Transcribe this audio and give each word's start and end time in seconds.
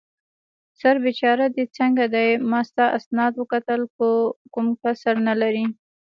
سر 0.79 0.95
بېچاره 1.03 1.45
دې 1.55 1.63
څنګه 1.77 2.05
دی؟ 2.13 2.29
ما 2.49 2.59
ستا 2.69 2.85
اسناد 2.97 3.33
وکتل، 3.37 3.81
کوم 4.53 4.67
کسر 4.81 5.15
نه 5.27 5.33
لرې. 5.41 5.65